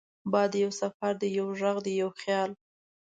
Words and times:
باد 0.31 0.51
یو 0.63 0.71
سفر 0.81 1.13
دی، 1.21 1.29
یو 1.37 1.47
غږ 1.59 1.77
دی، 1.85 1.93
یو 2.01 2.09
خیال 2.21 2.51